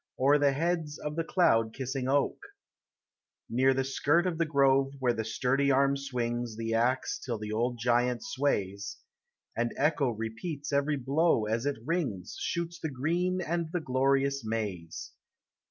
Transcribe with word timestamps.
O'er 0.19 0.39
the 0.39 0.53
heads 0.53 0.97
of 0.97 1.15
the 1.15 1.23
cloud 1.23 1.75
kissing 1.75 2.07
oak; 2.07 2.37
Near 3.47 3.71
the 3.75 3.83
skirt 3.83 4.25
of 4.25 4.39
the 4.39 4.47
grove, 4.47 4.93
where 4.97 5.13
the 5.13 5.23
sturdy 5.23 5.69
arm 5.69 5.95
swings 5.95 6.57
The 6.57 6.73
axe 6.73 7.19
till 7.19 7.37
the 7.37 7.51
old 7.51 7.77
giant 7.77 8.23
sways, 8.23 8.97
And 9.55 9.71
echo 9.77 10.09
repeats 10.09 10.73
every 10.73 10.97
blow 10.97 11.45
as 11.45 11.67
it 11.67 11.77
rings, 11.85 12.35
Shoots 12.39 12.79
the 12.79 12.89
green 12.89 13.41
and 13.41 13.71
the 13.71 13.79
glorious 13.79 14.43
maize 14.43 15.11